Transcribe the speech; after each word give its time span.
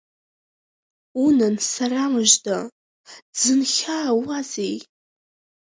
Унан, 1.23 1.55
сара 1.71 2.01
мыжда, 2.13 2.57
дзынхьаауазеи? 3.33 4.77